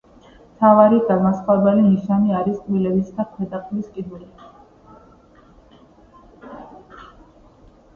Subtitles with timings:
[0.51, 4.29] მთავარი განმასხვავებელი ნიშანი არის კბილები და ქვედა ყბის კიდური.